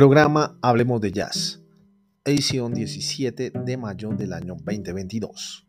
[0.00, 1.60] Programa Hablemos de Jazz,
[2.24, 5.68] edición 17 de mayo del año 2022.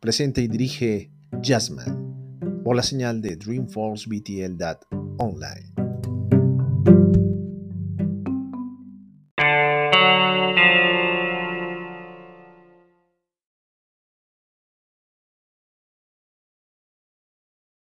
[0.00, 4.62] Presente y dirige Jazzman por la señal de Dreamforce BTL
[5.16, 5.72] Online.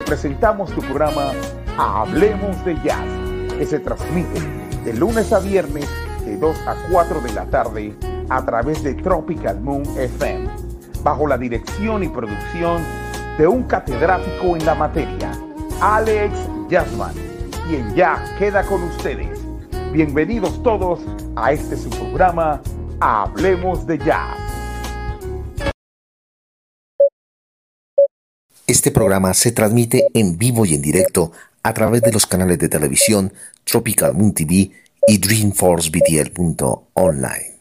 [0.06, 1.32] presentamos tu programa
[1.78, 5.86] Hablemos de Jazz, que se transmite de lunes a viernes
[6.26, 7.94] de 2 a 4 de la tarde
[8.30, 10.50] a través de Tropical Moon FM,
[11.04, 12.82] bajo la dirección y producción
[13.38, 15.38] de un catedrático en la materia,
[15.82, 16.34] Alex
[16.70, 17.14] Jazzman,
[17.68, 19.38] quien ya queda con ustedes.
[19.92, 21.02] Bienvenidos todos
[21.36, 22.62] a este su programa
[23.02, 24.38] Hablemos de Jazz.
[28.66, 31.34] Este programa se transmite en vivo y en directo
[31.68, 33.34] a través de los canales de televisión
[33.66, 34.72] Tropical Moon TV
[35.08, 37.57] y DreamforceBTL.online.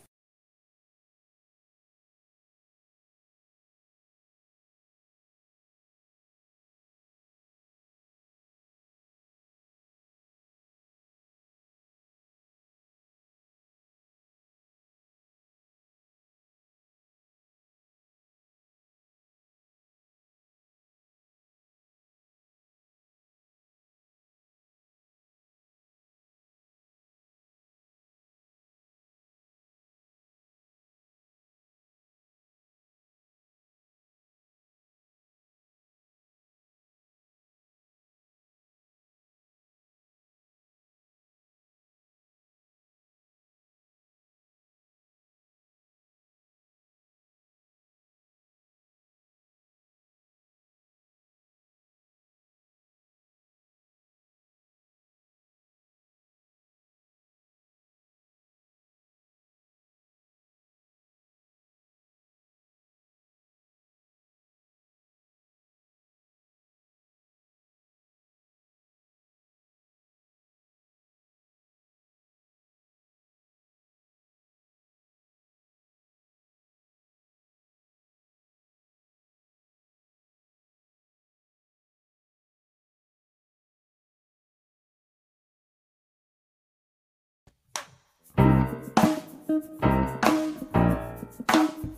[89.49, 89.65] Thank
[91.55, 91.96] you.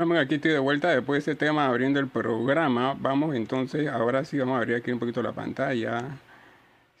[0.00, 2.96] Aquí estoy de vuelta después de ese tema abriendo el programa.
[2.98, 6.04] Vamos entonces, ahora sí vamos a abrir aquí un poquito la pantalla.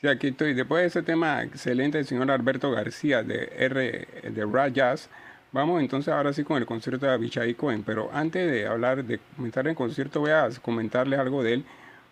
[0.00, 0.52] Sí, aquí estoy.
[0.52, 5.08] Después de ese tema excelente del señor Alberto García de R de Rayas,
[5.50, 7.82] vamos entonces ahora sí con el concierto de Abichai Cohen.
[7.84, 11.64] Pero antes de hablar, de comentar el concierto, voy a comentarles algo de él.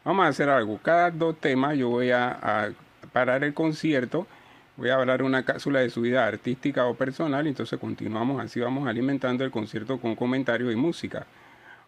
[0.05, 0.79] Vamos a hacer algo.
[0.83, 2.71] Cada dos temas yo voy a, a
[3.13, 4.27] parar el concierto
[4.79, 8.87] voy a hablar una cápsula de su vida artística o personal, entonces continuamos así, vamos
[8.87, 11.27] alimentando el concierto con comentarios y música.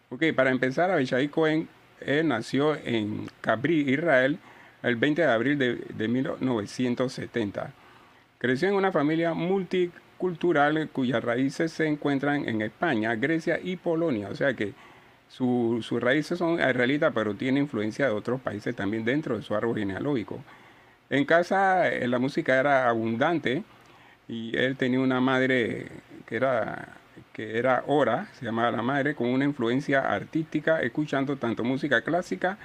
[0.09, 1.69] Ok, para empezar, Abishai Cohen
[2.25, 4.37] nació en Cabri, Israel,
[4.83, 7.71] el 20 de abril de, de 1970.
[8.37, 14.35] Creció en una familia multicultural cuyas raíces se encuentran en España, Grecia y Polonia, o
[14.35, 14.73] sea que
[15.29, 19.77] sus raíces son israelitas, pero tiene influencia de otros países también dentro de su árbol
[19.77, 20.43] genealógico.
[21.11, 23.65] En casa eh, la música era abundante
[24.29, 25.89] y él tenía una madre
[26.25, 26.87] que era,
[27.33, 32.57] que era Ora, se llamaba la madre, con una influencia artística, escuchando tanto música clásica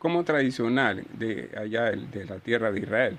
[0.00, 3.16] como tradicional de allá de, la tierra de Israel.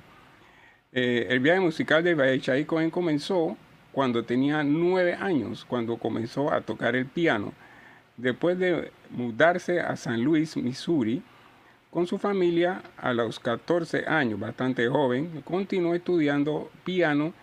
[0.91, 3.55] Eh, el viaje musical de Baechai Cohen comenzó
[3.93, 7.53] cuando tenía nueve años, cuando comenzó a tocar el piano.
[8.17, 11.23] Después de mudarse a San Luis, Missouri,
[11.95, 17.33] con su familia a los 14 años, bastante joven, continuó estudiando piano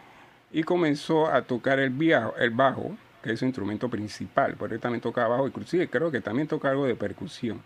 [0.53, 1.95] y comenzó a tocar el,
[2.39, 6.21] el bajo, que es su instrumento principal, porque él también toca bajo, inclusive creo que
[6.21, 7.63] también toca algo de percusión,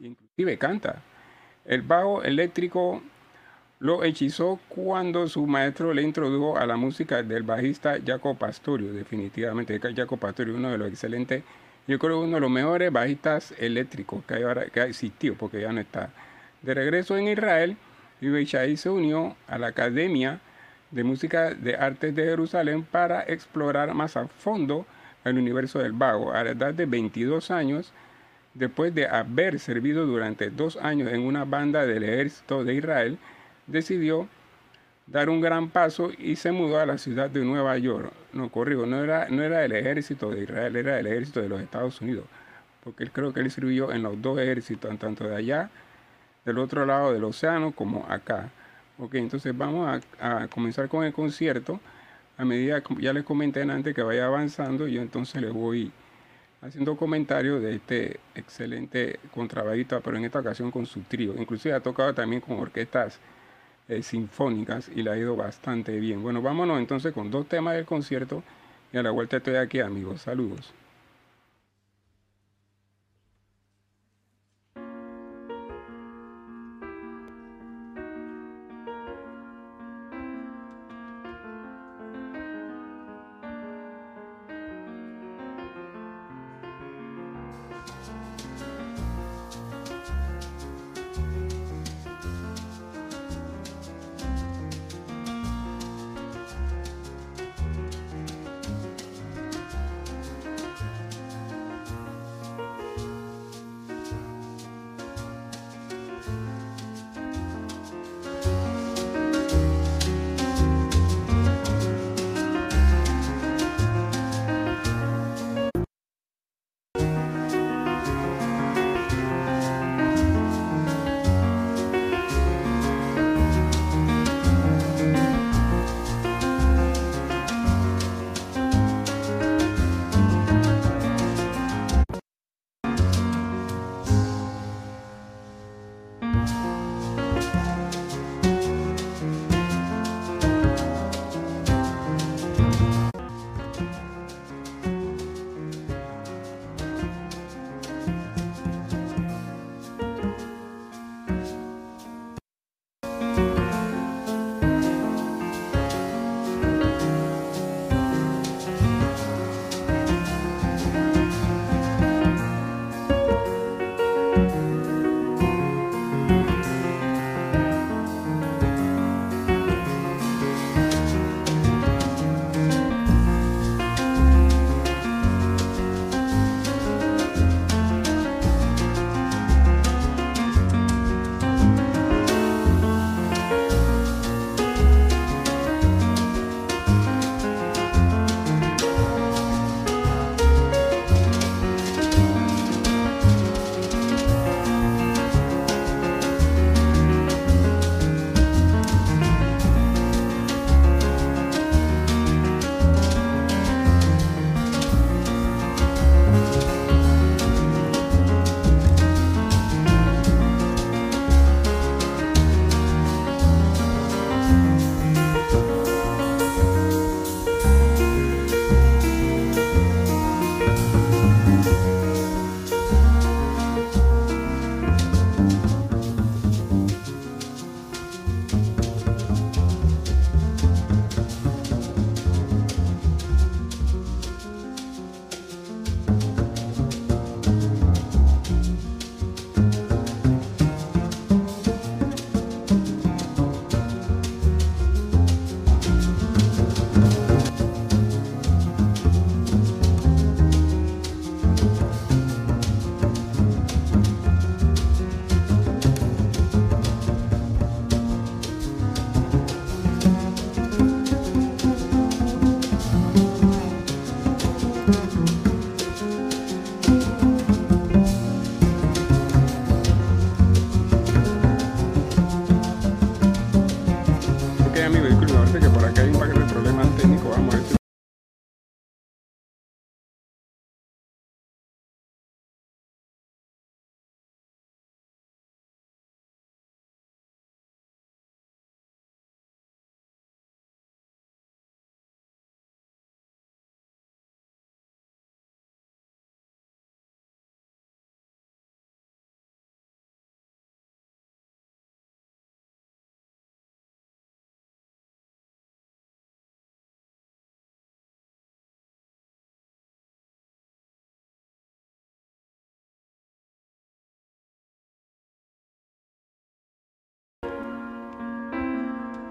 [0.00, 1.02] inclusive canta.
[1.64, 3.00] El bajo eléctrico
[3.78, 9.78] lo hechizó cuando su maestro le introdujo a la música del bajista Jaco Pastorio, definitivamente
[9.78, 11.44] Jaco Pastorio, uno de los excelentes,
[11.86, 15.80] yo creo uno de los mejores bajistas eléctricos que, que ha existido, porque ya no
[15.80, 16.10] está.
[16.62, 17.76] De regreso en Israel,
[18.20, 20.40] Ibishai se unió a la Academia
[20.90, 24.86] de Música de Artes de Jerusalén para explorar más a fondo
[25.24, 26.32] el universo del vago.
[26.32, 27.92] A la edad de 22 años,
[28.54, 33.18] después de haber servido durante dos años en una banda del ejército de Israel,
[33.66, 34.28] decidió
[35.06, 38.12] dar un gran paso y se mudó a la ciudad de Nueva York.
[38.32, 41.60] No, corrijo, no era, no era el ejército de Israel, era el ejército de los
[41.60, 42.24] Estados Unidos,
[42.82, 45.70] porque creo que él sirvió en los dos ejércitos, tanto de allá
[46.44, 48.50] del otro lado del océano como acá.
[48.98, 51.80] Ok, entonces vamos a, comenzar con el concierto.
[52.36, 55.92] A medida que ya les comenté antes que vaya avanzando, yo entonces les voy
[56.62, 61.34] haciendo comentarios de este excelente contrabajista, pero en esta ocasión con su trío.
[61.36, 63.20] Inclusive ha tocado también con orquestas
[63.88, 66.22] eh, sinfónicas y le ha ido bastante bien.
[66.22, 68.42] Bueno, vámonos entonces con dos temas del concierto
[68.92, 70.22] y a la vuelta estoy aquí amigos.
[70.22, 70.72] Saludos.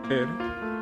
[0.03, 0.72] mujer.